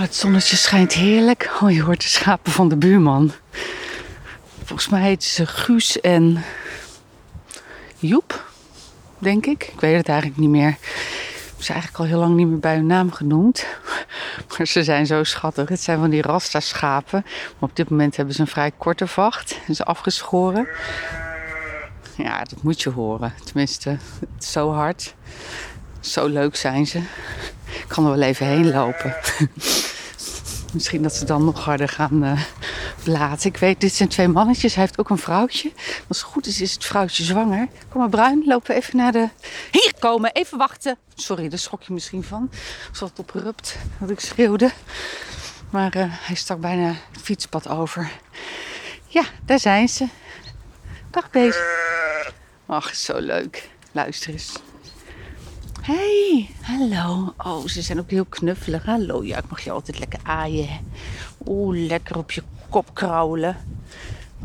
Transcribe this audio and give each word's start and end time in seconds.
het 0.00 0.14
zonnetje 0.14 0.56
schijnt 0.56 0.92
heerlijk. 0.92 1.50
Oh, 1.62 1.70
je 1.70 1.82
hoort 1.82 2.02
de 2.02 2.08
schapen 2.08 2.52
van 2.52 2.68
de 2.68 2.76
buurman. 2.76 3.32
Volgens 4.64 4.88
mij 4.88 5.02
heten 5.02 5.28
ze 5.28 5.46
Guus 5.46 6.00
en 6.00 6.44
Joep, 7.98 8.44
denk 9.18 9.46
ik. 9.46 9.70
Ik 9.72 9.80
weet 9.80 9.96
het 9.96 10.08
eigenlijk 10.08 10.40
niet 10.40 10.50
meer. 10.50 10.76
Ze 11.56 11.68
zijn 11.68 11.78
eigenlijk 11.78 11.98
al 11.98 12.04
heel 12.04 12.18
lang 12.18 12.36
niet 12.36 12.48
meer 12.48 12.58
bij 12.58 12.74
hun 12.74 12.86
naam 12.86 13.12
genoemd. 13.12 13.66
Maar 14.58 14.66
ze 14.66 14.84
zijn 14.84 15.06
zo 15.06 15.24
schattig. 15.24 15.68
Het 15.68 15.80
zijn 15.80 15.98
van 15.98 16.10
die 16.10 16.22
Rasta-schapen. 16.22 17.22
Maar 17.58 17.70
op 17.70 17.76
dit 17.76 17.90
moment 17.90 18.16
hebben 18.16 18.34
ze 18.34 18.40
een 18.40 18.46
vrij 18.46 18.70
korte 18.78 19.06
vacht. 19.06 19.48
Ze 19.48 19.70
is 19.70 19.84
afgeschoren. 19.84 20.68
Ja, 22.16 22.38
dat 22.38 22.62
moet 22.62 22.82
je 22.82 22.90
horen. 22.90 23.34
Tenminste, 23.44 23.90
het 24.20 24.42
is 24.42 24.52
zo 24.52 24.72
hard. 24.72 25.14
Zo 26.00 26.26
leuk 26.26 26.56
zijn 26.56 26.86
ze. 26.86 26.98
Ik 27.64 27.84
kan 27.88 28.04
er 28.04 28.10
wel 28.10 28.22
even 28.22 28.46
heen 28.46 28.70
lopen. 28.70 29.14
Misschien 30.72 31.02
dat 31.02 31.14
ze 31.14 31.24
dan 31.24 31.44
nog 31.44 31.64
harder 31.64 31.88
gaan 31.88 32.24
uh, 32.24 32.42
blaten. 33.04 33.48
Ik 33.48 33.56
weet, 33.56 33.80
dit 33.80 33.94
zijn 33.94 34.08
twee 34.08 34.28
mannetjes. 34.28 34.74
Hij 34.74 34.82
heeft 34.82 34.98
ook 34.98 35.10
een 35.10 35.18
vrouwtje. 35.18 35.72
Als 36.08 36.18
het 36.18 36.26
goed 36.26 36.46
is, 36.46 36.60
is 36.60 36.72
het 36.72 36.84
vrouwtje 36.84 37.24
zwanger. 37.24 37.68
Kom 37.88 38.00
maar, 38.00 38.08
Bruin, 38.08 38.42
lopen 38.46 38.70
we 38.70 38.76
even 38.76 38.96
naar 38.96 39.12
de... 39.12 39.28
Hier 39.70 39.92
komen, 39.98 40.32
even 40.32 40.58
wachten. 40.58 40.98
Sorry, 41.14 41.48
daar 41.48 41.58
schrok 41.58 41.82
je 41.82 41.92
misschien 41.92 42.24
van. 42.24 42.50
Als 42.90 43.00
het 43.00 43.18
oprupt 43.18 43.76
dat 43.98 44.10
ik 44.10 44.20
schreeuwde. 44.20 44.70
Maar 45.70 45.96
uh, 45.96 46.04
hij 46.08 46.34
stak 46.34 46.60
bijna 46.60 46.86
het 46.86 47.22
fietspad 47.22 47.68
over. 47.68 48.10
Ja, 49.06 49.24
daar 49.44 49.60
zijn 49.60 49.88
ze. 49.88 50.06
Dag, 51.10 51.30
beest. 51.30 51.60
Ach, 52.66 52.94
zo 52.94 53.18
leuk. 53.18 53.68
Luister 53.92 54.30
eens. 54.30 54.52
Hey, 55.82 56.50
hallo. 56.82 57.34
Oh, 57.36 57.66
ze 57.66 57.82
zijn 57.82 57.98
ook 57.98 58.10
heel 58.10 58.24
knuffelig. 58.24 58.84
Hallo, 58.84 59.24
ja, 59.24 59.38
ik 59.38 59.48
mag 59.48 59.60
je 59.60 59.70
altijd 59.70 59.98
lekker 59.98 60.20
aaien. 60.22 60.68
Oeh, 61.46 61.86
lekker 61.86 62.18
op 62.18 62.30
je 62.30 62.42
kop 62.68 62.90
krauwelen. 62.92 63.56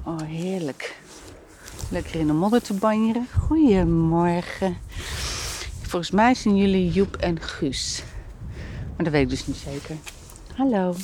Oh, 0.04 0.22
heerlijk. 0.22 1.00
Lekker 1.90 2.20
in 2.20 2.28
de 2.28 2.34
modder 2.34 2.62
te 2.62 2.74
banjeren. 2.74 3.28
Goedemorgen. 3.40 4.78
Volgens 5.82 6.12
mij 6.12 6.34
zijn 6.34 6.58
jullie 6.58 6.92
Joep 6.92 7.16
en 7.16 7.42
Guus. 7.42 8.04
Maar 8.96 9.04
dat 9.04 9.14
weet 9.14 9.24
ik 9.24 9.30
dus 9.30 9.48
niet 9.48 9.58
zeker. 9.58 9.96
Hallo. 10.56 10.96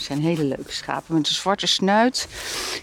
Het 0.00 0.08
zijn 0.08 0.20
hele 0.20 0.44
leuke 0.44 0.72
schapen 0.72 1.14
met 1.14 1.28
een 1.28 1.34
zwarte 1.34 1.66
snuit. 1.66 2.28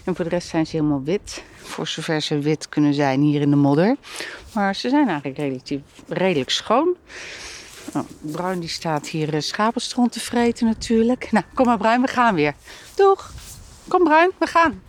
En 0.04 0.14
voor 0.14 0.24
de 0.24 0.30
rest 0.30 0.48
zijn 0.48 0.66
ze 0.66 0.76
helemaal 0.76 1.02
wit. 1.02 1.42
Voor 1.56 1.86
zover 1.86 2.20
ze 2.20 2.38
wit 2.38 2.68
kunnen 2.68 2.94
zijn 2.94 3.20
hier 3.20 3.40
in 3.40 3.50
de 3.50 3.56
modder. 3.56 3.96
Maar 4.52 4.74
ze 4.74 4.88
zijn 4.88 5.08
eigenlijk 5.08 5.38
relatief, 5.38 5.80
redelijk 6.08 6.50
schoon. 6.50 6.96
Oh, 7.94 8.02
Bruin 8.20 8.60
die 8.60 8.68
staat 8.68 9.06
hier 9.06 9.34
uh, 9.34 9.40
schapenstront 9.40 10.12
te 10.12 10.20
vreten 10.20 10.66
natuurlijk. 10.66 11.32
Nou, 11.32 11.44
kom 11.54 11.66
maar 11.66 11.78
Bruin, 11.78 12.00
we 12.00 12.08
gaan 12.08 12.34
weer. 12.34 12.54
Doeg! 12.94 13.32
Kom 13.88 14.04
Bruin, 14.04 14.30
we 14.38 14.46
gaan. 14.46 14.82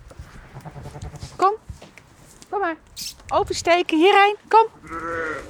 Kom. 1.35 1.53
Kom 2.49 2.59
maar. 2.59 2.75
Opensteken, 3.27 3.97
hierheen. 3.97 4.35
Kom. 4.47 4.67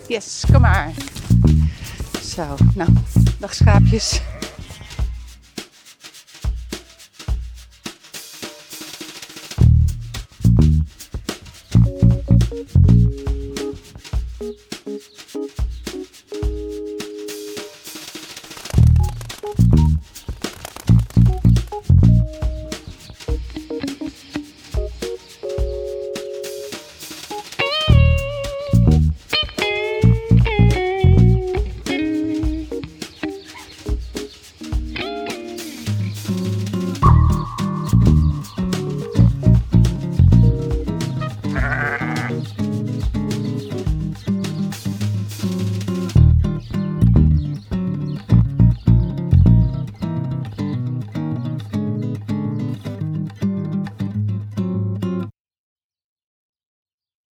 Yes, 0.07 0.43
kom 0.51 0.61
maar. 0.61 0.91
Zo, 2.21 2.55
nou, 2.73 2.89
dag 3.39 3.53
schaapjes. 3.53 4.21
Música 14.39 15.68